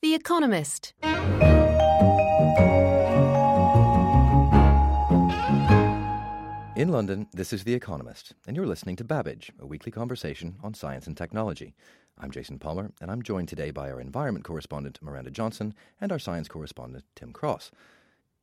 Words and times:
The 0.00 0.14
Economist. 0.14 0.94
In 6.76 6.90
London, 6.90 7.26
this 7.32 7.52
is 7.52 7.64
The 7.64 7.74
Economist, 7.74 8.32
and 8.46 8.54
you're 8.54 8.64
listening 8.64 8.94
to 8.94 9.04
Babbage, 9.04 9.50
a 9.58 9.66
weekly 9.66 9.90
conversation 9.90 10.54
on 10.62 10.74
science 10.74 11.08
and 11.08 11.16
technology. 11.16 11.74
I'm 12.16 12.30
Jason 12.30 12.60
Palmer, 12.60 12.92
and 13.00 13.10
I'm 13.10 13.24
joined 13.24 13.48
today 13.48 13.72
by 13.72 13.90
our 13.90 14.00
environment 14.00 14.44
correspondent, 14.44 15.00
Miranda 15.02 15.32
Johnson, 15.32 15.74
and 16.00 16.12
our 16.12 16.20
science 16.20 16.46
correspondent, 16.46 17.04
Tim 17.16 17.32
Cross. 17.32 17.72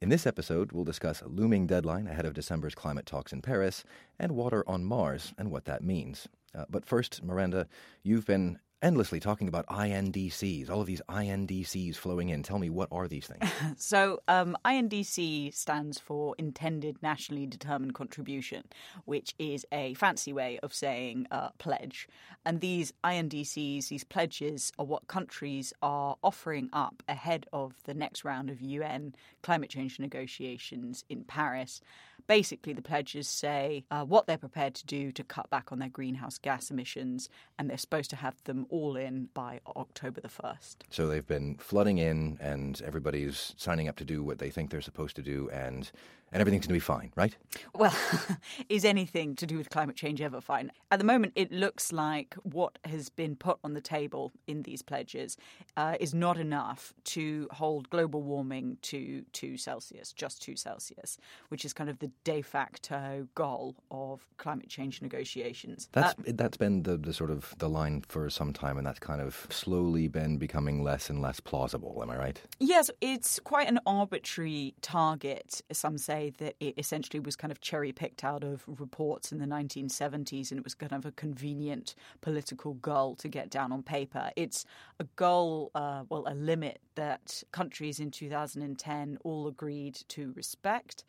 In 0.02 0.10
this 0.10 0.28
episode, 0.28 0.74
we'll 0.74 0.84
discuss 0.84 1.22
a 1.22 1.30
looming 1.30 1.68
deadline 1.68 2.08
ahead 2.08 2.26
of 2.26 2.34
December's 2.34 2.76
climate 2.76 3.06
talks 3.06 3.32
in 3.32 3.42
Paris 3.42 3.86
and 4.20 4.34
water 4.34 4.66
on 4.68 4.84
Mars 4.84 5.34
and 5.38 5.50
what 5.50 5.64
that 5.64 5.86
means. 5.86 6.28
Uh, 6.54 6.66
but 6.70 6.86
first, 6.86 7.24
Miranda, 7.24 7.68
you've 8.04 8.26
been 8.26 8.60
endlessly 8.82 9.20
talking 9.20 9.48
about 9.48 9.66
INDCs, 9.68 10.70
all 10.70 10.82
of 10.82 10.88
these 10.88 11.02
INDCs 11.10 11.96
flowing 11.96 12.30
in. 12.30 12.44
Tell 12.44 12.60
me, 12.60 12.70
what 12.70 12.90
are 12.92 13.08
these 13.08 13.28
things? 13.28 13.52
So, 13.78 14.22
um, 14.28 14.56
INDC 14.66 15.54
stands 15.54 16.00
for 16.00 16.36
Intended 16.38 17.02
Nationally 17.02 17.46
Determined 17.46 17.94
Contribution, 17.94 18.64
which 19.06 19.34
is 19.38 19.66
a 19.72 19.94
fancy 19.96 20.34
way 20.34 20.60
of 20.64 20.74
saying 20.74 21.28
uh, 21.32 21.50
pledge. 21.58 22.08
And 22.46 22.62
these 22.62 22.94
INDCs, 23.04 23.88
these 23.88 24.04
pledges, 24.04 24.72
are 24.78 24.86
what 24.86 25.08
countries 25.08 25.74
are 25.82 26.16
offering 26.24 26.70
up 26.74 27.04
ahead 27.08 27.48
of 27.52 27.74
the 27.86 27.94
next 27.94 28.24
round 28.24 28.50
of 28.50 28.62
UN 28.62 29.16
climate 29.42 29.70
change 29.70 30.00
negotiations 30.00 31.04
in 31.10 31.24
Paris. 31.24 31.82
Basically, 32.28 32.74
the 32.74 32.82
pledges 32.82 33.28
say 33.28 33.86
uh, 33.92 34.04
what 34.04 34.26
they're 34.26 34.38
prepared 34.38 34.74
to 34.76 34.86
do 34.86 35.12
to 35.12 35.24
cut 35.24 35.50
back 35.50 35.72
on 35.72 35.80
their 35.80 35.90
greenhouse 35.90 36.38
gas 36.38 36.72
emissions, 36.72 37.30
and 37.60 37.70
they're 37.70 37.78
supposed 37.78 38.10
to 38.10 38.16
have 38.16 38.44
them 38.46 38.66
all 38.70 38.96
in 38.96 39.30
by 39.34 39.60
October 39.76 40.22
the 40.22 40.28
1st. 40.28 40.78
So 40.90 41.08
they've 41.08 41.28
been 41.28 41.56
flooding 41.56 41.98
in, 41.98 42.38
and 42.42 42.82
everybody's 42.84 43.54
signing 43.58 43.88
up 43.88 43.96
to 43.98 44.06
do 44.06 44.24
what 44.24 44.40
they 44.40 44.50
think 44.50 44.72
they're 44.72 44.82
supposed 44.82 45.16
to 45.18 45.22
do, 45.22 45.50
and 45.52 45.92
and 46.32 46.42
everything's 46.42 46.68
going 46.68 46.74
to 46.74 46.74
be 46.74 46.80
fine, 46.80 47.12
right? 47.16 47.36
Well, 47.74 47.96
is 48.70 48.84
anything 48.84 49.36
to 49.38 49.46
do 49.46 49.58
with 49.58 49.70
climate 49.70 49.96
change 49.96 50.22
ever 50.22 50.42
fine? 50.42 50.72
At 50.92 51.00
the 51.00 51.06
moment, 51.06 51.34
it 51.36 51.52
looks 51.52 51.92
like 51.94 52.36
what 52.44 52.78
has 52.86 53.10
been 53.10 53.36
put 53.36 53.58
on 53.64 53.74
the 53.74 53.82
table 53.82 54.32
in 54.48 54.64
these 54.64 54.82
pledges 54.82 55.38
uh, 55.78 55.96
is 56.00 56.14
not 56.14 56.38
enough 56.38 56.94
to 57.06 57.48
hold 57.52 57.90
global 57.90 58.22
warming 58.22 58.78
to 58.84 59.24
2 59.34 59.58
Celsius, 59.58 60.12
just 60.14 60.42
2 60.42 60.56
Celsius, 60.56 61.18
which 61.50 61.64
is 61.66 61.74
kind 61.74 61.90
of 61.90 62.00
the 62.00 62.12
de 62.24 62.42
facto 62.42 63.28
goal 63.36 63.76
of 63.92 64.26
climate 64.38 64.70
change 64.70 65.02
negotiations. 65.02 65.90
That's 65.92 66.16
Uh, 66.20 66.32
that's 66.34 66.58
been 66.58 66.84
the, 66.84 66.98
the 66.98 67.14
sort 67.14 67.32
of 67.32 67.54
the 67.58 67.70
line 67.70 68.04
for 68.08 68.30
some 68.30 68.52
time, 68.54 68.78
and 68.78 68.86
that's 68.86 69.00
kind 69.00 69.22
of 69.22 69.48
slowly 69.50 70.08
been 70.08 70.38
becoming 70.38 70.84
less 70.84 71.10
and 71.10 71.22
less 71.22 71.40
plausible. 71.40 72.00
Am 72.02 72.10
I 72.10 72.18
right? 72.18 72.42
Yes, 72.60 72.90
it's 73.02 73.40
quite 73.40 73.68
an 73.68 73.80
arbitrary 73.86 74.74
target. 74.82 75.62
Some 75.72 75.98
say 75.98 76.15
that 76.38 76.56
it 76.60 76.76
essentially 76.78 77.20
was 77.20 77.36
kind 77.36 77.52
of 77.52 77.62
cherry 77.62 77.92
picked 77.92 78.24
out 78.24 78.44
of 78.44 78.64
reports 78.68 79.32
in 79.32 79.40
the 79.40 79.46
1970s 79.46 80.52
and 80.52 80.60
it 80.60 80.64
was 80.64 80.76
kind 80.76 80.94
of 80.94 81.06
a 81.06 81.12
convenient 81.12 81.96
political 82.22 82.74
goal 82.76 83.16
to 83.16 83.28
get 83.28 83.50
down 83.50 83.72
on 83.72 83.84
paper. 83.84 84.32
It's 84.36 84.66
a 85.00 85.06
goal, 85.16 85.72
uh, 85.76 86.04
well, 86.10 86.26
a 86.28 86.36
limit 86.36 86.80
that 86.96 87.44
countries 87.52 88.00
in 88.00 88.12
2010 88.12 89.18
all 89.24 89.48
agreed 89.48 89.96
to 90.10 90.34
respect. 90.36 91.04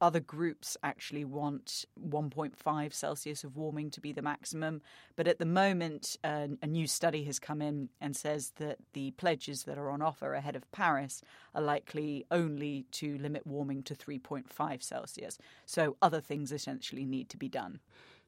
Other 0.00 0.20
groups 0.20 0.76
actually 0.82 1.24
want 1.24 1.84
1.5 2.08 2.92
Celsius 2.92 3.42
of 3.42 3.56
warming 3.56 3.90
to 3.90 4.00
be 4.00 4.12
the 4.12 4.22
maximum. 4.22 4.80
But 5.16 5.26
at 5.26 5.38
the 5.38 5.44
moment, 5.44 6.16
uh, 6.22 6.48
a 6.62 6.66
new 6.66 6.86
study 6.86 7.24
has 7.24 7.40
come 7.40 7.60
in 7.60 7.88
and 8.00 8.14
says 8.14 8.52
that 8.56 8.78
the 8.92 9.10
pledges 9.12 9.64
that 9.64 9.76
are 9.76 9.90
on 9.90 10.00
offer 10.00 10.34
ahead 10.34 10.54
of 10.54 10.70
Paris 10.70 11.22
are 11.54 11.62
likely 11.62 12.24
only 12.30 12.86
to 12.92 13.18
limit 13.18 13.46
warming 13.46 13.82
to 13.84 13.94
3.5 13.94 14.82
Celsius. 14.82 15.38
So 15.66 15.96
other 16.00 16.20
things 16.20 16.52
essentially 16.52 17.04
need 17.04 17.28
to 17.30 17.36
be 17.36 17.48
done. 17.48 17.80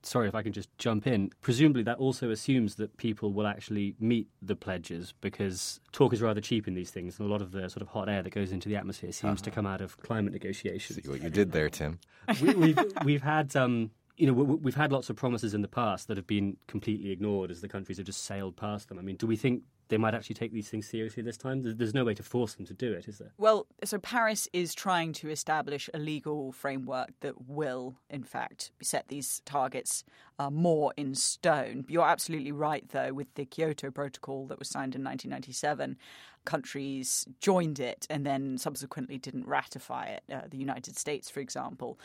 Sorry 0.03 0.29
if 0.29 0.35
I 0.35 0.43
can 0.43 0.53
just 0.53 0.77
jump 0.79 1.07
in. 1.07 1.31
Presumably, 1.41 1.83
that 1.85 1.99
also 1.99 2.31
assumes 2.31 2.77
that 2.77 2.97
people 2.97 3.33
will 3.33 3.47
actually 3.47 3.95
meet 4.01 4.29
the 4.43 4.57
pledges 4.57 5.15
because 5.21 5.81
talk 5.93 6.13
is 6.13 6.23
rather 6.23 6.41
cheap 6.41 6.67
in 6.67 6.75
these 6.75 6.91
things, 6.91 7.19
and 7.19 7.29
a 7.29 7.31
lot 7.31 7.43
of 7.43 7.53
the 7.53 7.69
sort 7.69 7.83
of 7.83 7.89
hot 7.89 8.09
air 8.09 8.23
that 8.23 8.31
goes 8.31 8.53
into 8.53 8.69
the 8.69 8.77
atmosphere 8.77 9.13
seems 9.13 9.43
to 9.43 9.51
come 9.51 9.67
out 9.67 9.81
of 9.81 9.97
climate 9.99 10.33
negotiations. 10.33 11.03
See 11.03 11.09
what 11.09 11.23
you 11.23 11.31
did 11.31 11.53
there, 11.53 11.69
Tim. 11.69 11.99
we, 12.41 12.55
we've 12.55 12.79
we've 13.05 13.23
had 13.23 13.55
um, 13.57 13.91
you 14.17 14.27
know 14.27 14.33
we've 14.33 14.75
had 14.75 14.93
lots 14.93 15.11
of 15.11 15.17
promises 15.17 15.55
in 15.55 15.63
the 15.63 15.69
past 15.69 16.09
that 16.09 16.17
have 16.17 16.27
been 16.27 16.57
completely 16.67 17.11
ignored 17.11 17.51
as 17.51 17.61
the 17.61 17.69
countries 17.69 17.99
have 17.99 18.07
just 18.07 18.25
sailed 18.25 18.57
past 18.57 18.89
them. 18.89 18.99
I 18.99 19.03
mean, 19.03 19.17
do 19.17 19.27
we 19.27 19.37
think 19.37 19.63
they 19.91 19.99
might 19.99 20.15
actually 20.15 20.35
take 20.35 20.53
these 20.53 20.69
things 20.71 20.89
seriously 20.89 21.23
this 21.23 21.37
time? 21.37 21.63
There's- 21.63 21.91
no 21.95 22.05
way 22.05 22.15
to 22.15 22.23
force 22.23 22.55
them 22.55 22.65
to 22.67 22.75
do 22.75 22.93
it, 22.93 23.09
is 23.09 23.19
there? 23.19 23.33
Well, 23.37 23.67
so 23.85 23.99
Paris 23.99 24.49
is 24.53 24.75
trying 24.75 25.13
to 25.15 25.29
establish 25.29 25.91
a 25.93 25.99
legal 25.99 26.53
framework 26.53 27.11
that 27.21 27.49
will, 27.49 27.97
in 28.09 28.23
fact, 28.23 28.71
set 28.81 29.09
these 29.09 29.43
targets 29.45 30.05
uh, 30.39 30.49
more 30.51 30.95
in 30.97 31.15
stone. 31.15 31.85
You're 31.89 32.07
absolutely 32.07 32.53
right, 32.53 32.89
though, 32.89 33.13
with 33.13 33.35
the 33.35 33.45
Kyoto 33.45 33.91
Protocol 33.91 34.47
that 34.47 34.59
was 34.59 34.69
signed 34.69 34.95
in 34.95 35.03
1997. 35.05 35.99
Countries 36.45 37.27
joined 37.41 37.79
it 37.79 38.07
and 38.09 38.25
then 38.25 38.59
subsequently 38.59 39.19
didn't 39.19 39.47
ratify 39.47 40.07
it. 40.07 40.23
Uh, 40.33 40.43
the 40.51 40.57
United 40.57 40.97
States, 40.97 41.29
for 41.29 41.41
example. 41.41 41.99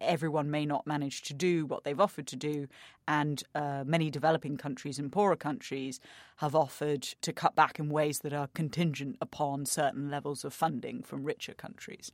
Everyone 0.00 0.50
may 0.50 0.66
not 0.66 0.86
manage 0.86 1.22
to 1.22 1.34
do 1.34 1.66
what 1.66 1.84
they've 1.84 1.98
offered 1.98 2.26
to 2.28 2.36
do, 2.36 2.68
and 3.06 3.42
uh, 3.54 3.84
many 3.86 4.10
developing 4.10 4.56
countries 4.56 4.98
and 4.98 5.10
poorer 5.10 5.36
countries 5.36 6.00
have 6.36 6.54
offered 6.54 7.02
to 7.02 7.32
cut 7.32 7.56
back 7.56 7.78
in 7.78 7.88
ways 7.88 8.20
that 8.20 8.32
are 8.32 8.48
contingent 8.54 9.16
upon 9.20 9.64
certain 9.64 10.10
levels 10.10 10.44
of 10.44 10.52
funding 10.52 11.02
from 11.02 11.24
richer 11.24 11.54
countries. 11.54 12.12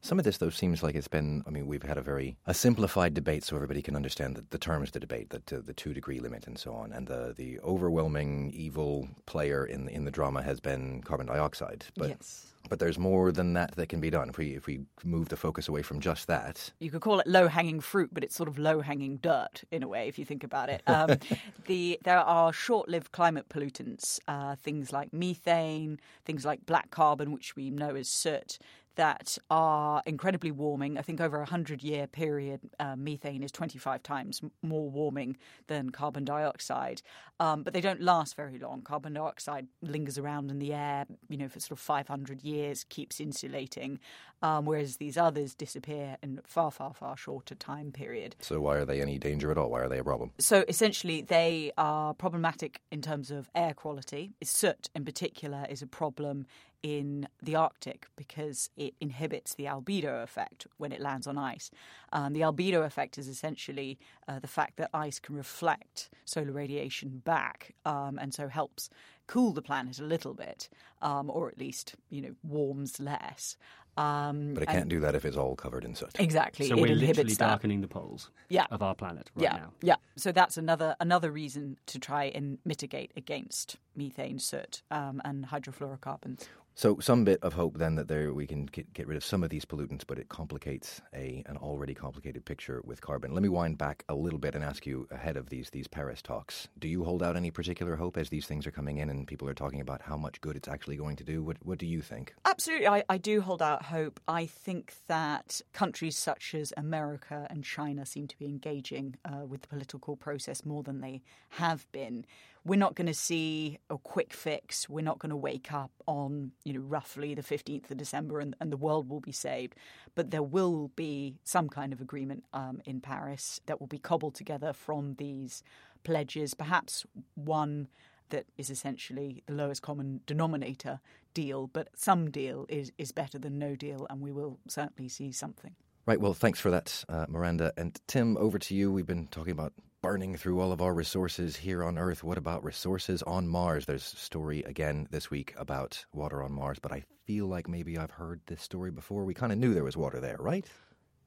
Some 0.00 0.18
of 0.18 0.24
this, 0.24 0.38
though, 0.38 0.50
seems 0.50 0.82
like 0.82 0.94
it's 0.94 1.08
been. 1.08 1.42
I 1.46 1.50
mean, 1.50 1.66
we've 1.66 1.82
had 1.82 1.98
a 1.98 2.02
very 2.02 2.36
a 2.46 2.54
simplified 2.54 3.14
debate, 3.14 3.44
so 3.44 3.56
everybody 3.56 3.82
can 3.82 3.96
understand 3.96 4.36
the, 4.36 4.44
the 4.50 4.58
terms 4.58 4.90
of 4.90 4.92
the 4.92 5.00
debate, 5.00 5.30
the, 5.30 5.60
the 5.60 5.74
two 5.74 5.92
degree 5.92 6.20
limit, 6.20 6.46
and 6.46 6.56
so 6.58 6.72
on. 6.72 6.92
And 6.92 7.06
the 7.06 7.34
the 7.36 7.58
overwhelming 7.60 8.52
evil 8.54 9.08
player 9.26 9.64
in 9.64 9.86
the, 9.86 9.92
in 9.92 10.04
the 10.04 10.10
drama 10.10 10.42
has 10.42 10.60
been 10.60 11.02
carbon 11.02 11.26
dioxide. 11.26 11.84
But 11.96 12.10
yes. 12.10 12.46
but 12.68 12.78
there's 12.78 12.98
more 12.98 13.32
than 13.32 13.54
that 13.54 13.74
that 13.74 13.88
can 13.88 14.00
be 14.00 14.08
done 14.08 14.28
if 14.28 14.38
we 14.38 14.54
if 14.54 14.66
we 14.66 14.80
move 15.02 15.30
the 15.30 15.36
focus 15.36 15.66
away 15.66 15.82
from 15.82 15.98
just 15.98 16.28
that. 16.28 16.70
you 16.78 16.92
could 16.92 17.00
call 17.00 17.18
it 17.18 17.26
low 17.26 17.48
hanging 17.48 17.80
fruit, 17.80 18.10
but 18.12 18.22
it's 18.22 18.36
sort 18.36 18.48
of 18.48 18.56
low 18.56 18.80
hanging 18.80 19.16
dirt 19.16 19.64
in 19.72 19.82
a 19.82 19.88
way, 19.88 20.06
if 20.06 20.16
you 20.16 20.24
think 20.24 20.44
about 20.44 20.68
it. 20.68 20.80
Um, 20.86 21.18
the 21.66 21.98
there 22.04 22.20
are 22.20 22.52
short 22.52 22.88
lived 22.88 23.10
climate 23.10 23.48
pollutants, 23.48 24.20
uh, 24.28 24.54
things 24.54 24.92
like 24.92 25.12
methane, 25.12 25.98
things 26.24 26.44
like 26.44 26.66
black 26.66 26.92
carbon, 26.92 27.32
which 27.32 27.56
we 27.56 27.70
know 27.70 27.96
as 27.96 28.08
soot. 28.08 28.58
That 28.98 29.38
are 29.48 30.02
incredibly 30.06 30.50
warming. 30.50 30.98
I 30.98 31.02
think 31.02 31.20
over 31.20 31.40
a 31.40 31.44
hundred 31.46 31.84
year 31.84 32.08
period, 32.08 32.58
uh, 32.80 32.96
methane 32.96 33.44
is 33.44 33.52
25 33.52 34.02
times 34.02 34.42
more 34.60 34.90
warming 34.90 35.36
than 35.68 35.90
carbon 35.90 36.24
dioxide. 36.24 37.00
Um, 37.38 37.62
but 37.62 37.74
they 37.74 37.80
don't 37.80 38.00
last 38.00 38.34
very 38.34 38.58
long. 38.58 38.82
Carbon 38.82 39.12
dioxide 39.12 39.68
lingers 39.82 40.18
around 40.18 40.50
in 40.50 40.58
the 40.58 40.74
air, 40.74 41.06
you 41.28 41.36
know, 41.36 41.48
for 41.48 41.60
sort 41.60 41.70
of 41.70 41.78
500 41.78 42.42
years, 42.42 42.82
keeps 42.88 43.20
insulating, 43.20 44.00
um, 44.42 44.64
whereas 44.64 44.96
these 44.96 45.16
others 45.16 45.54
disappear 45.54 46.16
in 46.20 46.40
far, 46.44 46.72
far, 46.72 46.92
far 46.92 47.16
shorter 47.16 47.54
time 47.54 47.92
period. 47.92 48.34
So 48.40 48.58
why 48.60 48.78
are 48.78 48.84
they 48.84 49.00
any 49.00 49.16
danger 49.16 49.52
at 49.52 49.58
all? 49.58 49.70
Why 49.70 49.82
are 49.82 49.88
they 49.88 49.98
a 49.98 50.04
problem? 50.04 50.32
So 50.40 50.64
essentially, 50.66 51.22
they 51.22 51.70
are 51.78 52.14
problematic 52.14 52.80
in 52.90 53.00
terms 53.02 53.30
of 53.30 53.48
air 53.54 53.74
quality. 53.74 54.32
Soot, 54.42 54.90
in 54.96 55.04
particular, 55.04 55.66
is 55.70 55.82
a 55.82 55.86
problem 55.86 56.46
in 56.82 57.28
the 57.42 57.54
Arctic 57.56 58.06
because 58.16 58.70
it 58.76 58.94
inhibits 59.00 59.54
the 59.54 59.64
albedo 59.64 60.22
effect 60.22 60.66
when 60.76 60.92
it 60.92 61.00
lands 61.00 61.26
on 61.26 61.36
ice. 61.38 61.70
Um, 62.12 62.32
the 62.32 62.40
albedo 62.40 62.84
effect 62.84 63.18
is 63.18 63.28
essentially 63.28 63.98
uh, 64.26 64.38
the 64.38 64.46
fact 64.48 64.76
that 64.76 64.90
ice 64.94 65.18
can 65.18 65.34
reflect 65.36 66.10
solar 66.24 66.52
radiation 66.52 67.20
back, 67.24 67.74
um, 67.84 68.18
and 68.20 68.32
so 68.32 68.48
helps 68.48 68.90
cool 69.26 69.52
the 69.52 69.62
planet 69.62 69.98
a 69.98 70.04
little 70.04 70.34
bit, 70.34 70.68
um, 71.02 71.30
or 71.30 71.48
at 71.48 71.58
least 71.58 71.94
you 72.10 72.20
know 72.22 72.34
warms 72.42 73.00
less. 73.00 73.56
Um, 73.96 74.54
But 74.54 74.62
it 74.62 74.68
can't 74.68 74.88
do 74.88 75.00
that 75.00 75.16
if 75.16 75.24
it's 75.24 75.36
all 75.36 75.56
covered 75.56 75.84
in 75.84 75.96
soot. 75.96 76.20
exactly. 76.20 76.68
So 76.68 76.76
it 76.76 76.80
we're 76.80 76.92
inhibits 76.92 77.16
literally 77.18 77.34
that. 77.34 77.38
darkening 77.48 77.80
the 77.80 77.88
poles 77.88 78.30
Yeah. 78.48 78.66
of 78.70 78.80
our 78.80 78.94
planet 78.94 79.28
right 79.34 79.42
yeah, 79.42 79.56
now. 79.56 79.72
yeah. 79.82 79.96
So 80.14 80.30
that's 80.30 80.56
another 80.56 80.94
another 81.00 81.32
reason 81.32 81.78
to 81.86 81.98
try 81.98 82.26
and 82.26 82.58
mitigate 82.64 83.10
against 83.16 83.76
methane, 83.96 84.38
soot, 84.38 84.82
um, 84.92 85.20
and 85.24 85.46
hydrofluorocarbons. 85.46 86.46
So 86.78 86.96
some 87.00 87.24
bit 87.24 87.42
of 87.42 87.54
hope 87.54 87.76
then 87.76 87.96
that 87.96 88.06
there 88.06 88.32
we 88.32 88.46
can 88.46 88.66
get, 88.66 88.92
get 88.92 89.08
rid 89.08 89.16
of 89.16 89.24
some 89.24 89.42
of 89.42 89.50
these 89.50 89.64
pollutants, 89.64 90.04
but 90.06 90.16
it 90.16 90.28
complicates 90.28 91.00
a 91.12 91.42
an 91.46 91.56
already 91.56 91.92
complicated 91.92 92.44
picture 92.44 92.82
with 92.84 93.00
carbon. 93.00 93.34
Let 93.34 93.42
me 93.42 93.48
wind 93.48 93.78
back 93.78 94.04
a 94.08 94.14
little 94.14 94.38
bit 94.38 94.54
and 94.54 94.62
ask 94.62 94.86
you 94.86 95.08
ahead 95.10 95.36
of 95.36 95.50
these 95.50 95.70
these 95.70 95.88
Paris 95.88 96.22
talks. 96.22 96.68
Do 96.78 96.86
you 96.86 97.02
hold 97.02 97.20
out 97.20 97.36
any 97.36 97.50
particular 97.50 97.96
hope 97.96 98.16
as 98.16 98.28
these 98.28 98.46
things 98.46 98.64
are 98.64 98.70
coming 98.70 98.98
in 98.98 99.10
and 99.10 99.26
people 99.26 99.48
are 99.48 99.54
talking 99.54 99.80
about 99.80 100.02
how 100.02 100.16
much 100.16 100.40
good 100.40 100.54
it's 100.54 100.68
actually 100.68 100.94
going 100.94 101.16
to 101.16 101.24
do? 101.24 101.42
What 101.42 101.56
what 101.64 101.78
do 101.78 101.86
you 101.86 102.00
think? 102.00 102.32
Absolutely, 102.44 102.86
I, 102.86 103.02
I 103.08 103.18
do 103.18 103.40
hold 103.40 103.60
out 103.60 103.82
hope. 103.82 104.20
I 104.28 104.46
think 104.46 104.94
that 105.08 105.60
countries 105.72 106.16
such 106.16 106.54
as 106.54 106.72
America 106.76 107.48
and 107.50 107.64
China 107.64 108.06
seem 108.06 108.28
to 108.28 108.38
be 108.38 108.44
engaging 108.44 109.16
uh, 109.24 109.44
with 109.44 109.62
the 109.62 109.68
political 109.68 110.14
process 110.14 110.64
more 110.64 110.84
than 110.84 111.00
they 111.00 111.22
have 111.48 111.90
been. 111.90 112.24
We're 112.64 112.76
not 112.76 112.96
going 112.96 113.06
to 113.06 113.14
see 113.14 113.78
a 113.88 113.96
quick 113.96 114.34
fix. 114.34 114.88
We're 114.88 115.04
not 115.04 115.18
going 115.18 115.30
to 115.30 115.36
wake 115.36 115.72
up 115.72 115.90
on, 116.06 116.52
you 116.68 116.74
know, 116.74 116.80
roughly 116.80 117.34
the 117.34 117.42
15th 117.42 117.90
of 117.90 117.96
December 117.96 118.40
and, 118.40 118.54
and 118.60 118.70
the 118.70 118.76
world 118.76 119.08
will 119.08 119.20
be 119.20 119.32
saved. 119.32 119.74
But 120.14 120.30
there 120.30 120.42
will 120.42 120.90
be 120.96 121.38
some 121.44 121.70
kind 121.70 121.94
of 121.94 122.00
agreement 122.02 122.44
um, 122.52 122.82
in 122.84 123.00
Paris 123.00 123.60
that 123.64 123.80
will 123.80 123.86
be 123.86 123.98
cobbled 123.98 124.34
together 124.34 124.74
from 124.74 125.14
these 125.14 125.62
pledges, 126.04 126.52
perhaps 126.52 127.06
one 127.34 127.88
that 128.28 128.44
is 128.58 128.68
essentially 128.68 129.42
the 129.46 129.54
lowest 129.54 129.80
common 129.80 130.20
denominator 130.26 131.00
deal, 131.32 131.68
but 131.68 131.88
some 131.94 132.30
deal 132.30 132.66
is, 132.68 132.92
is 132.98 133.12
better 133.12 133.38
than 133.38 133.58
no 133.58 133.74
deal, 133.74 134.06
and 134.10 134.20
we 134.20 134.30
will 134.30 134.58
certainly 134.68 135.08
see 135.08 135.32
something. 135.32 135.74
Right. 136.04 136.20
Well, 136.20 136.34
thanks 136.34 136.60
for 136.60 136.70
that, 136.70 137.04
uh, 137.08 137.24
Miranda 137.28 137.72
and 137.78 137.98
Tim. 138.06 138.36
Over 138.36 138.58
to 138.58 138.74
you. 138.74 138.92
We've 138.92 139.06
been 139.06 139.28
talking 139.28 139.52
about 139.52 139.72
burning 140.00 140.36
through 140.36 140.60
all 140.60 140.70
of 140.70 140.80
our 140.80 140.94
resources 140.94 141.56
here 141.56 141.82
on 141.82 141.98
Earth. 141.98 142.22
What 142.22 142.38
about 142.38 142.62
resources 142.62 143.22
on 143.24 143.48
Mars? 143.48 143.86
There's 143.86 144.12
a 144.12 144.16
story 144.16 144.62
again 144.62 145.08
this 145.10 145.30
week 145.30 145.54
about 145.56 146.04
water 146.12 146.42
on 146.42 146.52
Mars, 146.52 146.78
but 146.78 146.92
I 146.92 147.04
feel 147.24 147.46
like 147.46 147.68
maybe 147.68 147.98
I've 147.98 148.12
heard 148.12 148.40
this 148.46 148.62
story 148.62 148.90
before. 148.92 149.24
We 149.24 149.34
kind 149.34 149.52
of 149.52 149.58
knew 149.58 149.74
there 149.74 149.84
was 149.84 149.96
water 149.96 150.20
there, 150.20 150.36
right? 150.38 150.66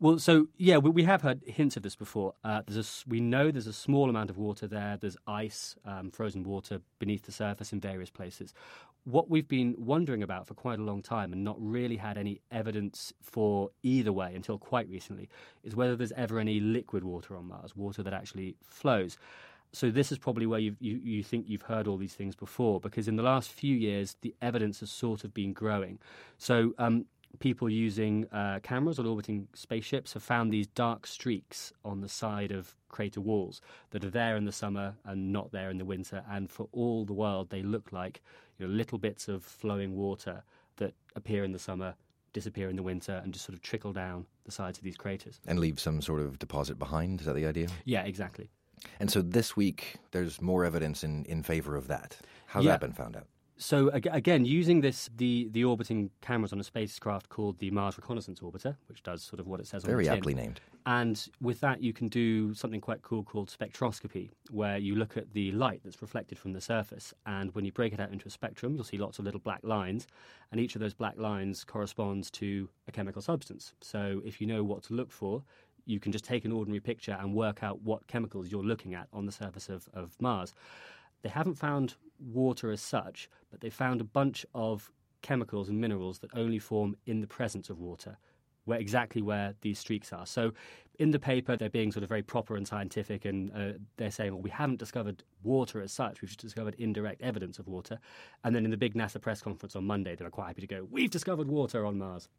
Well, 0.02 0.18
so 0.18 0.48
yeah, 0.58 0.78
we, 0.80 0.90
we 0.90 1.04
have 1.04 1.22
heard 1.22 1.42
hints 1.46 1.78
of 1.78 1.84
this 1.84 1.96
before. 1.96 2.34
Uh, 2.44 2.64
there's 2.66 3.06
a 3.06 3.10
we 3.10 3.20
know 3.20 3.52
there's 3.52 3.68
a 3.68 3.74
small 3.74 4.10
amount 4.10 4.32
of 4.32 4.38
water 4.38 4.66
there. 4.68 4.98
There's 5.00 5.16
ice, 5.28 5.76
um, 5.86 6.10
frozen 6.10 6.44
water 6.44 6.82
beneath 6.98 7.22
the 7.22 7.32
surface 7.32 7.72
in 7.72 7.80
various 7.80 8.10
places. 8.10 8.56
What 9.04 9.30
we've 9.30 9.48
been 9.48 9.76
wondering 9.78 10.24
about 10.24 10.48
for 10.48 10.56
quite 10.56 10.80
a 10.80 10.82
long 10.82 11.04
time 11.04 11.32
and 11.34 11.44
not 11.44 11.56
really 11.60 11.98
had 11.98 12.18
any 12.18 12.42
evidence 12.52 13.14
for 13.22 13.70
either 13.84 14.12
way 14.12 14.34
until 14.34 14.58
quite 14.58 14.90
recently 14.90 15.30
is 15.64 15.76
whether 15.76 15.96
there's 15.96 16.12
ever 16.14 16.40
any 16.40 16.60
liquid 16.60 17.04
water 17.04 17.36
on 17.36 17.48
Mars, 17.48 17.76
water 17.76 18.02
that 18.02 18.14
actually 18.14 18.56
flows. 18.64 19.18
So 19.72 19.92
this 19.92 20.12
is 20.12 20.18
probably 20.18 20.48
where 20.48 20.60
you 20.60 20.76
you 20.80 21.22
think 21.24 21.46
you've 21.48 21.62
heard 21.62 21.88
all 21.88 21.98
these 21.98 22.16
things 22.16 22.36
before, 22.36 22.80
because 22.80 23.08
in 23.08 23.18
the 23.18 23.24
last 23.24 23.52
few 23.52 23.76
years 23.76 24.16
the 24.22 24.34
evidence 24.42 24.80
has 24.80 24.90
sort 24.90 25.24
of 25.24 25.32
been 25.32 25.54
growing. 25.54 26.00
So 26.40 26.74
um, 26.80 27.06
people 27.40 27.70
using 27.70 28.28
uh, 28.32 28.60
cameras 28.64 29.00
on 29.00 29.06
orbiting 29.06 29.48
spaceships 29.54 30.14
have 30.14 30.24
found 30.24 30.52
these 30.52 30.68
dark 30.68 31.08
streaks 31.08 31.72
on 31.84 32.02
the 32.02 32.10
side 32.10 32.52
of 32.52 32.76
crater 32.90 33.22
walls 33.22 33.62
that 33.92 34.04
are 34.04 34.10
there 34.10 34.36
in 34.36 34.46
the 34.46 34.52
summer 34.52 34.96
and 35.06 35.32
not 35.32 35.52
there 35.52 35.70
in 35.70 35.78
the 35.78 35.86
winter. 35.86 36.24
And 36.30 36.50
for 36.50 36.68
all 36.72 37.06
the 37.06 37.14
world, 37.14 37.50
they 37.50 37.64
look 37.64 37.92
like 37.92 38.22
you 38.58 38.68
know, 38.68 38.74
little 38.74 38.98
bits 38.98 39.28
of 39.28 39.44
flowing 39.44 39.96
water 39.96 40.44
that 40.78 40.94
appear 41.16 41.44
in 41.44 41.52
the 41.52 41.60
summer, 41.60 41.96
disappear 42.34 42.70
in 42.70 42.76
the 42.76 42.84
winter, 42.84 43.22
and 43.24 43.34
just 43.34 43.46
sort 43.46 43.56
of 43.56 43.62
trickle 43.62 43.94
down 43.94 44.26
the 44.46 44.52
sides 44.52 44.78
of 44.78 44.84
these 44.84 44.98
craters. 44.98 45.40
And 45.48 45.60
leave 45.60 45.80
some 45.80 46.02
sort 46.02 46.22
of 46.22 46.40
deposit 46.40 46.78
behind. 46.80 47.22
Is 47.22 47.28
that 47.28 47.36
the 47.36 47.46
idea? 47.46 47.68
Yeah, 47.86 48.04
exactly. 48.04 48.50
And 49.00 49.12
so 49.12 49.22
this 49.22 49.56
week, 49.56 49.96
there's 50.12 50.42
more 50.42 50.66
evidence 50.66 51.04
in, 51.04 51.24
in 51.26 51.44
favor 51.44 51.76
of 51.76 51.88
that. 51.88 52.18
How's 52.48 52.66
Yeah. 52.66 52.72
that 52.72 52.82
been 52.82 52.94
found 52.94 53.16
out? 53.16 53.28
So 53.62 53.90
again, 53.90 54.44
using 54.44 54.82
this 54.82 55.08
the 55.16 55.48
the 55.52 55.64
orbiting 55.66 56.10
cameras 56.22 56.52
on 56.52 56.60
a 56.60 56.64
spacecraft 56.64 57.30
called 57.30 57.60
the 57.60 57.70
Mars 57.70 57.96
Reconnaissance 57.96 58.40
Orbiter, 58.40 58.76
which 58.88 59.04
does 59.04 59.22
sort 59.22 59.40
of 59.40 59.46
what 59.46 59.60
it 59.60 59.68
says 59.68 59.84
on 59.84 59.92
the 59.92 59.98
tin. 59.98 60.06
Very 60.06 60.18
aptly 60.18 60.34
named. 60.34 60.60
And 60.88 61.28
with 61.40 61.60
that, 61.60 61.80
you 61.80 61.94
can 61.94 62.08
do 62.08 62.56
something 62.56 62.82
quite 62.82 63.04
cool 63.04 63.22
called 63.22 63.56
spectroscopy, 63.56 64.32
where 64.50 64.80
you 64.80 64.96
look 64.96 65.16
at 65.16 65.32
the 65.34 65.52
light 65.52 65.82
that's 65.84 66.02
reflected 66.02 66.40
from 66.40 66.54
the 66.54 66.60
surface. 66.60 67.14
And 67.28 67.54
when 67.54 67.64
you 67.64 67.72
break 67.72 67.94
it 67.94 68.00
out 68.00 68.12
into 68.12 68.28
a 68.28 68.32
spectrum, 68.32 68.74
you'll 68.74 68.84
see 68.84 68.98
lots 68.98 69.20
of 69.20 69.26
little 69.26 69.40
black 69.40 69.60
lines. 69.62 70.08
And 70.52 70.60
each 70.60 70.74
of 70.74 70.82
those 70.82 70.96
black 70.96 71.20
lines 71.20 71.64
corresponds 71.64 72.32
to 72.32 72.68
a 72.88 72.92
chemical 72.92 73.22
substance. 73.22 73.74
So 73.80 74.24
if 74.26 74.42
you 74.42 74.48
know 74.48 74.64
what 74.64 74.82
to 74.86 74.96
look 74.96 75.12
for, 75.12 75.44
you 75.86 76.00
can 76.00 76.12
just 76.12 76.26
take 76.26 76.46
an 76.46 76.52
ordinary 76.52 76.80
picture 76.80 77.16
and 77.20 77.36
work 77.36 77.62
out 77.62 77.80
what 77.84 78.08
chemicals 78.08 78.52
you're 78.52 78.64
looking 78.64 78.96
at 78.96 79.08
on 79.14 79.28
the 79.28 79.32
surface 79.32 79.70
of, 79.70 79.88
of 79.94 80.20
Mars. 80.20 80.56
They 81.22 81.30
haven't 81.30 81.56
found 81.56 81.96
water 82.20 82.72
as 82.72 82.82
such, 82.82 83.30
but 83.50 83.62
they 83.62 83.70
found 83.70 84.02
a 84.02 84.06
bunch 84.06 84.46
of 84.54 84.92
chemicals 85.22 85.70
and 85.70 85.80
minerals 85.80 86.20
that 86.20 86.32
only 86.36 86.60
form 86.60 86.96
in 87.06 87.22
the 87.22 87.28
presence 87.28 87.70
of 87.70 87.80
water, 87.80 88.18
where 88.66 88.80
exactly 88.80 89.22
where 89.22 89.54
these 89.62 89.80
streaks 89.80 90.12
are. 90.12 90.26
So, 90.26 90.54
in 91.00 91.12
the 91.12 91.20
paper, 91.20 91.56
they're 91.56 91.70
being 91.70 91.92
sort 91.92 92.04
of 92.04 92.10
very 92.10 92.22
proper 92.22 92.56
and 92.56 92.68
scientific, 92.68 93.26
and 93.26 93.52
uh, 93.56 93.78
they're 93.98 94.12
saying, 94.12 94.34
"Well, 94.34 94.42
we 94.42 94.50
haven't 94.50 94.78
discovered 94.78 95.24
water 95.44 95.82
as 95.82 95.92
such; 95.92 96.22
we've 96.22 96.30
just 96.30 96.42
discovered 96.42 96.76
indirect 96.78 97.22
evidence 97.22 97.60
of 97.60 97.68
water." 97.68 98.00
And 98.44 98.56
then 98.56 98.66
in 98.66 98.72
the 98.72 98.78
big 98.78 98.94
NASA 98.94 99.20
press 99.22 99.42
conference 99.42 99.76
on 99.76 99.86
Monday, 99.86 100.16
they 100.16 100.24
were 100.24 100.32
quite 100.32 100.48
happy 100.48 100.62
to 100.62 100.68
go, 100.68 100.88
"We've 100.90 101.10
discovered 101.10 101.48
water 101.48 101.86
on 101.86 101.98
Mars." 101.98 102.30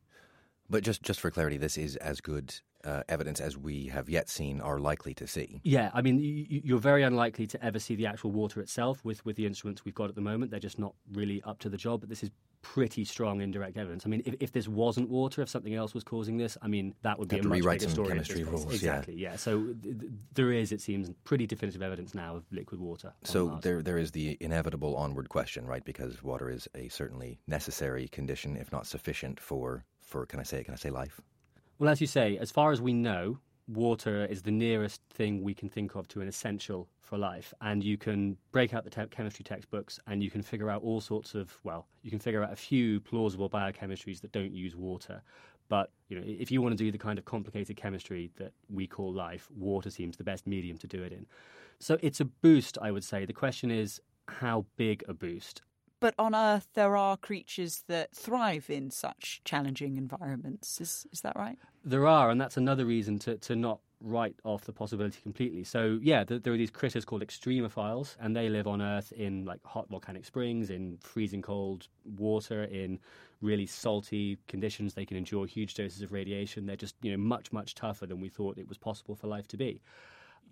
But 0.70 0.84
just, 0.84 1.02
just 1.02 1.20
for 1.20 1.30
clarity, 1.30 1.56
this 1.56 1.76
is 1.76 1.96
as 1.96 2.20
good 2.20 2.54
uh, 2.84 3.02
evidence 3.08 3.40
as 3.40 3.56
we 3.56 3.86
have 3.86 4.08
yet 4.08 4.28
seen 4.28 4.60
are 4.60 4.78
likely 4.78 5.14
to 5.14 5.26
see. 5.26 5.60
Yeah, 5.64 5.90
I 5.94 6.02
mean, 6.02 6.18
you're 6.20 6.78
very 6.78 7.02
unlikely 7.02 7.46
to 7.48 7.64
ever 7.64 7.78
see 7.78 7.94
the 7.94 8.06
actual 8.06 8.30
water 8.30 8.60
itself 8.60 9.04
with, 9.04 9.24
with 9.24 9.36
the 9.36 9.46
instruments 9.46 9.84
we've 9.84 9.94
got 9.94 10.08
at 10.08 10.14
the 10.14 10.20
moment. 10.20 10.50
They're 10.50 10.60
just 10.60 10.78
not 10.78 10.94
really 11.12 11.42
up 11.44 11.58
to 11.60 11.68
the 11.68 11.76
job. 11.76 12.00
But 12.00 12.08
this 12.08 12.22
is 12.22 12.30
pretty 12.62 13.04
strong 13.04 13.40
indirect 13.40 13.76
evidence. 13.76 14.06
I 14.06 14.08
mean, 14.08 14.22
if, 14.24 14.34
if 14.40 14.52
this 14.52 14.68
wasn't 14.68 15.08
water, 15.08 15.42
if 15.42 15.48
something 15.48 15.74
else 15.74 15.94
was 15.94 16.04
causing 16.04 16.36
this, 16.36 16.56
I 16.62 16.68
mean, 16.68 16.94
that 17.02 17.18
would 17.18 17.28
be 17.28 17.36
Have 17.36 17.40
a 17.40 17.42
to 17.44 17.48
much 17.48 17.58
rewrite 17.60 17.80
bigger 17.80 17.90
some 17.90 17.94
story. 17.94 18.08
chemistry 18.08 18.44
rules. 18.44 18.72
Exactly, 18.72 19.14
yeah. 19.14 19.36
So 19.36 19.74
th- 19.82 19.98
th- 20.00 20.12
there 20.34 20.52
is, 20.52 20.70
it 20.72 20.80
seems, 20.80 21.10
pretty 21.24 21.46
definitive 21.46 21.82
evidence 21.82 22.14
now 22.14 22.36
of 22.36 22.44
liquid 22.52 22.80
water. 22.80 23.12
So 23.24 23.48
Mars. 23.48 23.62
there, 23.62 23.82
there 23.82 23.98
is 23.98 24.12
the 24.12 24.36
inevitable 24.40 24.96
onward 24.96 25.28
question, 25.28 25.66
right? 25.66 25.84
Because 25.84 26.22
water 26.22 26.50
is 26.50 26.68
a 26.76 26.88
certainly 26.88 27.40
necessary 27.48 28.06
condition, 28.08 28.56
if 28.56 28.70
not 28.70 28.86
sufficient, 28.86 29.40
for, 29.40 29.84
for 30.00 30.24
can 30.26 30.38
I 30.38 30.44
say, 30.44 30.60
it? 30.60 30.64
can 30.64 30.74
I 30.74 30.76
say 30.76 30.90
life? 30.90 31.20
Well, 31.82 31.90
as 31.90 32.00
you 32.00 32.06
say, 32.06 32.38
as 32.38 32.52
far 32.52 32.70
as 32.70 32.80
we 32.80 32.92
know, 32.92 33.40
water 33.66 34.24
is 34.26 34.42
the 34.42 34.52
nearest 34.52 35.00
thing 35.12 35.42
we 35.42 35.52
can 35.52 35.68
think 35.68 35.96
of 35.96 36.06
to 36.10 36.20
an 36.20 36.28
essential 36.28 36.88
for 37.00 37.18
life. 37.18 37.52
And 37.60 37.82
you 37.82 37.98
can 37.98 38.36
break 38.52 38.72
out 38.72 38.84
the 38.84 38.90
te- 38.90 39.08
chemistry 39.10 39.42
textbooks 39.42 39.98
and 40.06 40.22
you 40.22 40.30
can 40.30 40.42
figure 40.42 40.70
out 40.70 40.84
all 40.84 41.00
sorts 41.00 41.34
of, 41.34 41.58
well, 41.64 41.88
you 42.02 42.10
can 42.10 42.20
figure 42.20 42.44
out 42.44 42.52
a 42.52 42.54
few 42.54 43.00
plausible 43.00 43.50
biochemistries 43.50 44.20
that 44.20 44.30
don't 44.30 44.54
use 44.54 44.76
water. 44.76 45.22
But 45.68 45.90
you 46.08 46.16
know, 46.16 46.22
if 46.24 46.52
you 46.52 46.62
want 46.62 46.78
to 46.78 46.84
do 46.84 46.92
the 46.92 46.98
kind 46.98 47.18
of 47.18 47.24
complicated 47.24 47.76
chemistry 47.76 48.30
that 48.36 48.52
we 48.72 48.86
call 48.86 49.12
life, 49.12 49.48
water 49.50 49.90
seems 49.90 50.16
the 50.16 50.22
best 50.22 50.46
medium 50.46 50.78
to 50.78 50.86
do 50.86 51.02
it 51.02 51.10
in. 51.10 51.26
So 51.80 51.98
it's 52.00 52.20
a 52.20 52.26
boost, 52.26 52.78
I 52.80 52.92
would 52.92 53.02
say. 53.02 53.24
The 53.24 53.32
question 53.32 53.72
is 53.72 54.00
how 54.28 54.66
big 54.76 55.02
a 55.08 55.14
boost? 55.14 55.62
But 56.02 56.14
on 56.18 56.34
Earth, 56.34 56.66
there 56.74 56.96
are 56.96 57.16
creatures 57.16 57.84
that 57.86 58.12
thrive 58.12 58.68
in 58.68 58.90
such 58.90 59.40
challenging 59.44 59.96
environments. 59.96 60.80
Is, 60.80 61.06
is 61.12 61.20
that 61.20 61.36
right? 61.36 61.56
There 61.84 62.08
are, 62.08 62.28
and 62.28 62.40
that's 62.40 62.56
another 62.56 62.84
reason 62.84 63.20
to, 63.20 63.38
to 63.38 63.54
not 63.54 63.78
write 64.00 64.34
off 64.42 64.64
the 64.64 64.72
possibility 64.72 65.20
completely. 65.22 65.62
So, 65.62 66.00
yeah, 66.02 66.24
there, 66.24 66.52
are 66.52 66.56
these 66.56 66.72
critters 66.72 67.04
called 67.04 67.22
extremophiles, 67.22 68.16
and 68.18 68.34
they 68.34 68.48
live 68.48 68.66
on 68.66 68.82
Earth 68.82 69.12
in 69.12 69.44
like 69.44 69.60
hot 69.64 69.88
volcanic 69.90 70.24
springs, 70.24 70.70
in 70.70 70.98
freezing 71.00 71.40
cold 71.40 71.86
water, 72.16 72.64
in 72.64 72.98
really 73.40 73.66
salty 73.66 74.38
conditions. 74.48 74.94
They 74.94 75.06
can 75.06 75.16
endure 75.16 75.46
huge 75.46 75.74
doses 75.74 76.02
of 76.02 76.10
radiation. 76.10 76.66
They're 76.66 76.74
just, 76.74 76.96
you 77.02 77.12
know, 77.12 77.16
much, 77.18 77.52
much 77.52 77.76
tougher 77.76 78.06
than 78.06 78.20
we 78.20 78.28
thought 78.28 78.58
it 78.58 78.68
was 78.68 78.76
possible 78.76 79.14
for 79.14 79.28
life 79.28 79.46
to 79.48 79.56
be. 79.56 79.80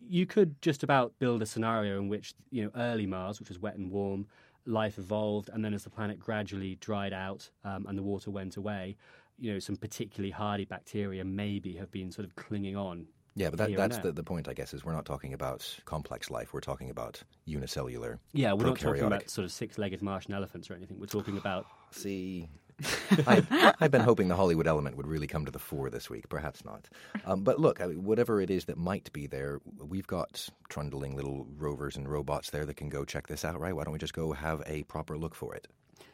You 0.08 0.26
could 0.26 0.62
just 0.62 0.84
about 0.84 1.12
build 1.18 1.42
a 1.42 1.46
scenario 1.46 1.98
in 1.98 2.08
which, 2.08 2.34
you 2.52 2.62
know, 2.62 2.70
early 2.76 3.04
Mars, 3.04 3.40
which 3.40 3.48
was 3.48 3.58
wet 3.58 3.74
and 3.74 3.90
warm, 3.90 4.26
life 4.66 4.98
evolved, 4.98 5.50
and 5.52 5.64
then 5.64 5.74
as 5.74 5.84
the 5.84 5.90
planet 5.90 6.18
gradually 6.18 6.76
dried 6.76 7.12
out 7.12 7.48
um, 7.64 7.86
and 7.88 7.96
the 7.96 8.02
water 8.02 8.30
went 8.30 8.56
away, 8.56 8.96
you 9.38 9.52
know, 9.52 9.58
some 9.58 9.76
particularly 9.76 10.30
hardy 10.30 10.64
bacteria 10.64 11.24
maybe 11.24 11.74
have 11.74 11.90
been 11.90 12.10
sort 12.10 12.26
of 12.26 12.36
clinging 12.36 12.76
on. 12.76 13.06
Yeah, 13.36 13.50
but 13.50 13.58
that, 13.58 13.76
that's 13.76 13.98
the, 13.98 14.12
the 14.12 14.24
point, 14.24 14.48
I 14.48 14.54
guess, 14.54 14.74
is 14.74 14.84
we're 14.84 14.92
not 14.92 15.06
talking 15.06 15.32
about 15.32 15.78
complex 15.84 16.30
life. 16.30 16.52
We're 16.52 16.60
talking 16.60 16.90
about 16.90 17.22
unicellular. 17.46 18.18
Yeah, 18.32 18.52
we're 18.52 18.66
not 18.66 18.78
talking 18.78 19.04
about 19.04 19.30
sort 19.30 19.44
of 19.44 19.52
six-legged 19.52 20.02
Martian 20.02 20.34
elephants 20.34 20.70
or 20.70 20.74
anything. 20.74 20.98
We're 20.98 21.06
talking 21.06 21.38
about 21.38 21.66
See, 21.92 22.48
I, 23.26 23.74
I've 23.80 23.90
been 23.90 24.00
hoping 24.00 24.28
the 24.28 24.36
Hollywood 24.36 24.66
element 24.66 24.96
would 24.96 25.06
really 25.06 25.26
come 25.26 25.44
to 25.44 25.50
the 25.50 25.58
fore 25.58 25.90
this 25.90 26.08
week. 26.08 26.28
Perhaps 26.28 26.64
not. 26.64 26.88
Um, 27.24 27.42
but 27.42 27.58
look, 27.60 27.80
I 27.80 27.86
mean, 27.86 28.04
whatever 28.04 28.40
it 28.40 28.50
is 28.50 28.66
that 28.66 28.76
might 28.76 29.12
be 29.12 29.26
there, 29.26 29.60
we've 29.78 30.06
got 30.06 30.48
trundling 30.68 31.16
little 31.16 31.46
rovers 31.56 31.96
and 31.96 32.08
robots 32.08 32.50
there 32.50 32.64
that 32.66 32.74
can 32.74 32.88
go 32.88 33.04
check 33.04 33.26
this 33.26 33.44
out, 33.44 33.60
right? 33.60 33.74
Why 33.74 33.84
don't 33.84 33.92
we 33.92 33.98
just 33.98 34.14
go 34.14 34.32
have 34.32 34.62
a 34.66 34.82
proper 34.84 35.18
look 35.18 35.34
for 35.34 35.54
it? 35.54 35.68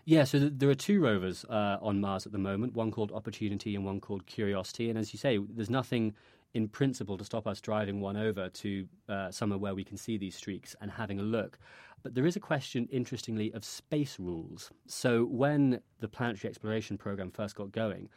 Yeah, 0.04 0.22
so 0.24 0.38
th- 0.38 0.52
there 0.54 0.70
are 0.70 0.74
two 0.74 1.00
rovers 1.00 1.44
uh, 1.44 1.78
on 1.82 2.00
Mars 2.00 2.26
at 2.26 2.32
the 2.32 2.38
moment, 2.38 2.74
one 2.74 2.92
called 2.92 3.10
Opportunity 3.10 3.74
and 3.74 3.84
one 3.84 4.00
called 4.00 4.26
Curiosity. 4.26 4.88
And 4.88 4.98
as 4.98 5.12
you 5.12 5.18
say, 5.18 5.38
there's 5.38 5.70
nothing 5.70 6.14
in 6.56 6.66
principle 6.66 7.18
to 7.18 7.24
stop 7.24 7.46
us 7.46 7.60
driving 7.60 8.00
one 8.00 8.16
over 8.16 8.48
to 8.48 8.88
uh, 9.10 9.30
somewhere 9.30 9.58
where 9.58 9.74
we 9.74 9.84
can 9.84 9.98
see 9.98 10.16
these 10.16 10.34
streaks 10.34 10.74
and 10.80 10.90
having 10.90 11.20
a 11.20 11.22
look. 11.22 11.58
But 12.02 12.14
there 12.14 12.24
is 12.24 12.34
a 12.34 12.40
question, 12.40 12.88
interestingly, 12.90 13.52
of 13.52 13.62
space 13.62 14.18
rules. 14.18 14.70
So 14.86 15.26
when 15.26 15.82
the 16.00 16.08
planetary 16.08 16.48
exploration 16.48 16.96
program 16.96 17.30
first 17.30 17.56
got 17.56 17.72
going, 17.72 18.08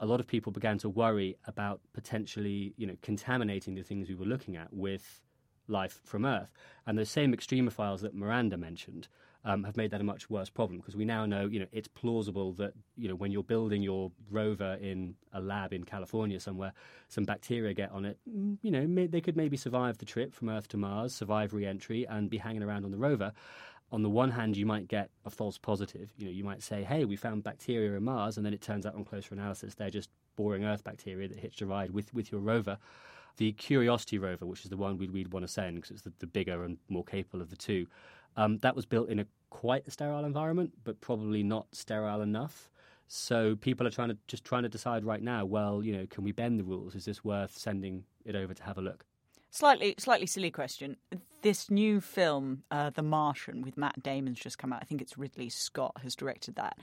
a 0.00 0.04
lot 0.04 0.20
of 0.20 0.26
people 0.26 0.52
began 0.52 0.76
to 0.78 0.90
worry 0.90 1.38
about 1.46 1.80
potentially, 1.94 2.74
you 2.76 2.86
know, 2.86 2.96
contaminating 3.00 3.74
the 3.74 3.82
things 3.82 4.10
we 4.10 4.14
were 4.14 4.26
looking 4.26 4.56
at 4.56 4.70
with 4.74 5.22
life 5.66 6.02
from 6.04 6.26
Earth. 6.26 6.52
And 6.86 6.98
those 6.98 7.08
same 7.08 7.34
extremophiles 7.34 8.00
that 8.00 8.14
Miranda 8.14 8.58
mentioned 8.58 9.08
um, 9.46 9.62
have 9.62 9.76
made 9.76 9.92
that 9.92 10.00
a 10.00 10.04
much 10.04 10.28
worse 10.28 10.50
problem 10.50 10.80
because 10.80 10.96
we 10.96 11.04
now 11.04 11.24
know, 11.24 11.46
you 11.46 11.60
know, 11.60 11.66
it's 11.70 11.86
plausible 11.86 12.52
that, 12.54 12.72
you 12.96 13.08
know, 13.08 13.14
when 13.14 13.30
you're 13.30 13.44
building 13.44 13.80
your 13.80 14.10
rover 14.28 14.76
in 14.80 15.14
a 15.32 15.40
lab 15.40 15.72
in 15.72 15.84
California 15.84 16.40
somewhere, 16.40 16.72
some 17.08 17.22
bacteria 17.22 17.72
get 17.72 17.92
on 17.92 18.04
it. 18.04 18.18
Mm, 18.28 18.58
you 18.62 18.72
know, 18.72 18.84
may, 18.88 19.06
they 19.06 19.20
could 19.20 19.36
maybe 19.36 19.56
survive 19.56 19.98
the 19.98 20.04
trip 20.04 20.34
from 20.34 20.48
Earth 20.48 20.66
to 20.68 20.76
Mars, 20.76 21.14
survive 21.14 21.54
re-entry, 21.54 22.04
and 22.08 22.28
be 22.28 22.38
hanging 22.38 22.64
around 22.64 22.84
on 22.84 22.90
the 22.90 22.98
rover. 22.98 23.32
On 23.92 24.02
the 24.02 24.10
one 24.10 24.32
hand, 24.32 24.56
you 24.56 24.66
might 24.66 24.88
get 24.88 25.10
a 25.24 25.30
false 25.30 25.58
positive. 25.58 26.10
You 26.16 26.24
know, 26.24 26.32
you 26.32 26.42
might 26.42 26.60
say, 26.60 26.82
"Hey, 26.82 27.04
we 27.04 27.14
found 27.14 27.44
bacteria 27.44 27.96
in 27.96 28.02
Mars," 28.02 28.36
and 28.36 28.44
then 28.44 28.52
it 28.52 28.60
turns 28.60 28.84
out 28.84 28.96
on 28.96 29.04
closer 29.04 29.32
analysis 29.32 29.76
they're 29.76 29.90
just 29.90 30.10
boring 30.34 30.64
Earth 30.64 30.82
bacteria 30.82 31.28
that 31.28 31.38
hitched 31.38 31.60
a 31.60 31.66
ride 31.66 31.92
with 31.92 32.12
with 32.12 32.32
your 32.32 32.40
rover. 32.40 32.78
The 33.36 33.52
Curiosity 33.52 34.18
rover, 34.18 34.44
which 34.44 34.64
is 34.64 34.70
the 34.70 34.76
one 34.76 34.98
we'd, 34.98 35.12
we'd 35.12 35.32
want 35.32 35.44
to 35.44 35.52
send 35.52 35.76
because 35.76 35.90
it's 35.92 36.02
the, 36.02 36.12
the 36.18 36.26
bigger 36.26 36.64
and 36.64 36.78
more 36.88 37.04
capable 37.04 37.42
of 37.42 37.50
the 37.50 37.56
two, 37.56 37.86
um, 38.36 38.58
that 38.58 38.76
was 38.76 38.86
built 38.86 39.08
in 39.08 39.20
a 39.20 39.26
quite 39.50 39.86
a 39.86 39.90
sterile 39.90 40.24
environment, 40.24 40.72
but 40.84 41.00
probably 41.00 41.42
not 41.42 41.66
sterile 41.72 42.22
enough. 42.22 42.70
So 43.08 43.54
people 43.56 43.86
are 43.86 43.90
trying 43.90 44.08
to 44.08 44.18
just 44.26 44.44
trying 44.44 44.64
to 44.64 44.68
decide 44.68 45.04
right 45.04 45.22
now. 45.22 45.44
Well, 45.44 45.82
you 45.82 45.96
know, 45.96 46.06
can 46.08 46.24
we 46.24 46.32
bend 46.32 46.58
the 46.58 46.64
rules? 46.64 46.94
Is 46.94 47.04
this 47.04 47.24
worth 47.24 47.56
sending 47.56 48.04
it 48.24 48.34
over 48.34 48.52
to 48.52 48.62
have 48.64 48.78
a 48.78 48.82
look? 48.82 49.04
Slightly, 49.50 49.94
slightly 49.98 50.26
silly 50.26 50.50
question. 50.50 50.96
This 51.40 51.70
new 51.70 52.00
film, 52.00 52.64
uh, 52.70 52.90
The 52.90 53.02
Martian, 53.02 53.62
with 53.62 53.78
Matt 53.78 54.02
Damon's 54.02 54.38
just 54.38 54.58
come 54.58 54.72
out. 54.72 54.80
I 54.82 54.84
think 54.84 55.00
it's 55.00 55.16
Ridley 55.16 55.48
Scott 55.48 55.92
has 56.02 56.14
directed 56.14 56.56
that. 56.56 56.78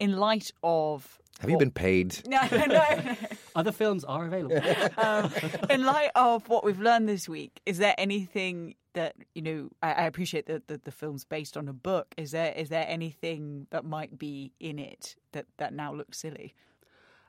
In 0.00 0.16
light 0.16 0.50
of 0.62 1.20
have 1.40 1.50
you 1.50 1.58
been 1.58 1.70
paid? 1.70 2.18
No, 2.26 2.40
no. 2.50 3.14
Other 3.54 3.72
films 3.72 4.04
are 4.04 4.26
available. 4.26 4.60
um, 4.98 5.30
in 5.70 5.84
light 5.84 6.10
of 6.14 6.48
what 6.48 6.64
we've 6.64 6.80
learned 6.80 7.08
this 7.08 7.28
week, 7.28 7.60
is 7.66 7.78
there 7.78 7.94
anything 7.98 8.74
that 8.96 9.14
you 9.34 9.42
know? 9.42 9.70
I, 9.82 9.92
I 9.92 10.02
appreciate 10.06 10.46
that 10.46 10.66
the, 10.66 10.80
the, 10.82 10.90
film's 10.90 11.24
based 11.24 11.56
on 11.56 11.68
a 11.68 11.72
book. 11.72 12.14
Is 12.16 12.32
there 12.32 12.52
is 12.56 12.68
there 12.68 12.84
anything 12.88 13.68
that 13.70 13.84
might 13.84 14.18
be 14.18 14.52
in 14.58 14.78
it 14.78 15.14
that 15.32 15.46
that 15.58 15.72
now 15.72 15.94
looks 15.94 16.18
silly? 16.18 16.54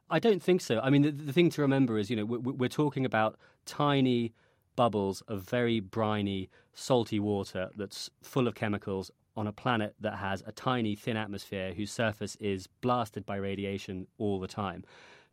I 0.10 0.20
don't 0.20 0.42
think 0.42 0.62
so. 0.62 0.80
I 0.80 0.90
mean, 0.90 1.02
the, 1.04 1.12
the 1.12 1.34
thing 1.34 1.50
to 1.52 1.62
remember 1.62 1.98
is, 1.98 2.10
you 2.10 2.16
know, 2.16 2.26
we're, 2.26 2.54
we're 2.54 2.70
talking 2.70 3.06
about 3.06 3.38
tiny 3.66 4.34
bubbles 4.76 5.22
of 5.28 5.42
very 5.42 5.80
briny, 5.82 6.50
salty 6.74 7.20
water 7.20 7.70
that's 7.76 8.10
full 8.22 8.48
of 8.48 8.56
chemicals 8.56 9.12
on 9.36 9.48
a 9.48 9.52
planet 9.52 9.96
that 10.00 10.16
has 10.16 10.44
a 10.48 10.52
tiny, 10.52 10.96
thin 10.96 11.18
atmosphere 11.18 11.74
whose 11.74 11.92
surface 11.92 12.36
is 12.40 12.68
blasted 12.82 13.26
by 13.26 13.36
radiation 13.36 14.08
all 14.18 14.40
the 14.40 14.48
time. 14.48 14.84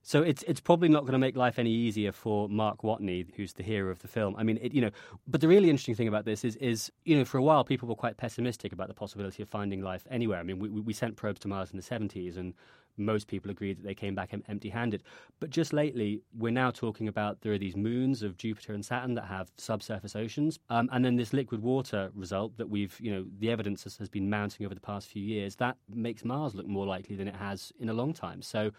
So 0.07 0.23
it's 0.23 0.43
it's 0.43 0.61
probably 0.61 0.91
not 0.91 1.01
going 1.01 1.15
to 1.15 1.19
make 1.19 1.35
life 1.35 1.59
any 1.59 1.71
easier 1.71 2.13
for 2.13 2.47
Mark 2.47 2.83
Watney, 2.83 3.27
who's 3.37 3.55
the 3.55 3.63
hero 3.63 3.91
of 3.91 4.01
the 4.01 4.09
film. 4.09 4.37
I 4.37 4.43
mean, 4.43 4.59
it, 4.61 4.75
you 4.75 4.83
know, 4.83 4.91
but 5.27 5.41
the 5.41 5.49
really 5.49 5.71
interesting 5.71 5.95
thing 5.95 6.09
about 6.09 6.27
this 6.27 6.45
is 6.45 6.57
is 6.57 6.93
you 7.07 7.17
know, 7.17 7.25
for 7.25 7.39
a 7.39 7.43
while 7.43 7.65
people 7.65 7.89
were 7.89 7.95
quite 7.95 8.19
pessimistic 8.19 8.75
about 8.75 8.89
the 8.89 8.95
possibility 8.95 9.43
of 9.43 9.49
finding 9.49 9.81
life 9.81 10.07
anywhere. 10.11 10.39
I 10.39 10.43
mean, 10.43 10.59
we 10.59 10.69
we 10.69 10.93
sent 10.93 11.17
probes 11.17 11.41
to 11.41 11.49
Mars 11.49 11.71
in 11.71 11.79
the 11.79 11.83
70s, 11.83 12.37
and 12.37 12.53
most 12.99 13.29
people 13.29 13.51
agreed 13.51 13.79
that 13.79 13.83
they 13.83 13.95
came 13.95 14.15
back 14.15 14.35
empty 14.47 14.69
handed. 14.69 15.03
But 15.41 15.49
just 15.51 15.73
lately, 15.73 16.21
we're 16.37 16.53
now 16.53 16.71
talking 16.71 17.09
about 17.09 17.41
there 17.41 17.53
are 17.53 17.59
these 17.59 17.75
moons 17.75 18.23
of 18.23 18.37
Jupiter 18.37 18.75
and 18.75 18.85
Saturn 18.85 19.15
that 19.15 19.25
have 19.25 19.51
subsurface 19.57 20.15
oceans. 20.15 20.59
Um, 20.71 20.89
and 20.93 21.05
then 21.05 21.17
this 21.17 21.33
liquid 21.33 21.63
water 21.63 22.11
result 22.15 22.57
that 22.59 22.69
we've, 22.69 22.97
you 23.01 23.11
know, 23.11 23.25
the 23.39 23.51
evidence 23.51 23.85
has, 23.85 23.97
has 23.97 24.09
been 24.09 24.31
mounting 24.31 24.65
over 24.67 24.75
the 24.75 24.81
past 24.81 25.09
few 25.09 25.23
years, 25.23 25.57
that 25.57 25.77
makes 25.89 26.25
Mars 26.25 26.55
look 26.55 26.67
more 26.67 26.87
likely 26.87 27.17
than 27.17 27.27
it 27.27 27.37
has 27.37 27.73
in 27.79 27.89
a 27.89 27.95
long 27.95 28.13
time. 28.13 28.43
So 28.43 28.71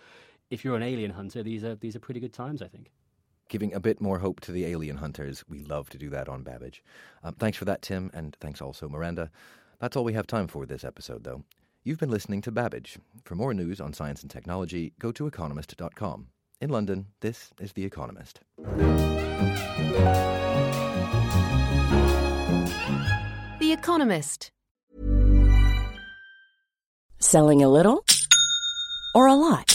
if 0.50 0.64
you're 0.64 0.75
an 0.75 0.84
alien 0.84 1.12
hunter, 1.12 1.44
these 1.44 1.64
are, 1.64 1.75
these 1.75 1.96
are 1.96 2.00
pretty 2.00 2.20
good 2.20 2.34
times, 2.34 2.62
I 2.62 2.68
think 2.68 2.92
giving 3.50 3.74
a 3.74 3.80
bit 3.80 4.02
more 4.02 4.20
hope 4.20 4.40
to 4.42 4.52
the 4.52 4.66
alien 4.66 4.98
hunters. 4.98 5.44
We 5.48 5.60
love 5.60 5.90
to 5.92 5.98
do 5.98 6.10
that 6.10 6.28
on 6.28 6.44
Babbage. 6.44 6.84
Um, 7.24 7.36
thanks 7.36 7.58
for 7.58 7.66
that, 7.66 7.82
Tim, 7.82 8.10
and 8.14 8.36
thanks 8.40 8.62
also, 8.62 8.90
Miranda. 8.90 9.32
That's 9.80 9.96
all 9.96 10.04
we 10.04 10.14
have 10.14 10.28
time 10.28 10.48
for 10.48 10.66
this 10.66 10.84
episode, 10.84 11.24
though. 11.24 11.44
You've 11.84 12.00
been 12.00 12.10
listening 12.10 12.42
to 12.42 12.52
Babbage. 12.52 12.98
For 13.24 13.36
more 13.36 13.54
news 13.54 13.80
on 13.80 13.94
science 13.94 14.22
and 14.24 14.32
technology, 14.32 14.94
go 15.00 15.12
to 15.12 15.28
economist.com. 15.28 16.28
In 16.62 16.70
London, 16.70 17.08
this 17.20 17.52
is 17.60 17.74
The 17.74 17.86
Economist. 17.86 18.40
The 23.60 23.72
Economist. 23.72 24.52
Selling 27.20 27.64
a 27.64 27.70
little 27.70 28.04
or 29.14 29.28
a 29.28 29.36
lot? 29.36 29.75